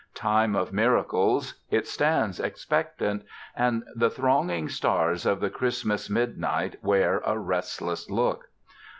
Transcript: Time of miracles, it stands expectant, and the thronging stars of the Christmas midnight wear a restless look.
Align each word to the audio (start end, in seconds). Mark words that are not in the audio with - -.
Time 0.15 0.55
of 0.55 0.73
miracles, 0.73 1.59
it 1.69 1.85
stands 1.85 2.39
expectant, 2.39 3.23
and 3.55 3.83
the 3.95 4.09
thronging 4.09 4.67
stars 4.67 5.27
of 5.27 5.39
the 5.41 5.49
Christmas 5.51 6.09
midnight 6.09 6.77
wear 6.83 7.19
a 7.23 7.37
restless 7.37 8.09
look. 8.09 8.49